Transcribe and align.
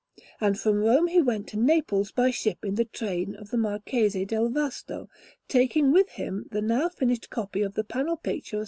And 0.39 0.59
from 0.59 0.79
Rome 0.81 1.05
he 1.09 1.21
went 1.21 1.45
to 1.49 1.59
Naples 1.59 2.11
by 2.11 2.31
ship 2.31 2.65
in 2.65 2.73
the 2.73 2.85
train 2.85 3.35
of 3.35 3.51
the 3.51 3.57
Marchese 3.57 4.25
del 4.25 4.49
Vasto, 4.49 5.09
taking 5.47 5.91
with 5.91 6.09
him 6.13 6.47
the 6.49 6.59
now 6.63 6.89
finished 6.89 7.29
copy 7.29 7.61
of 7.61 7.75
the 7.75 7.83
panel 7.83 8.17
picture 8.17 8.57
of 8.57 8.59
S. 8.59 8.59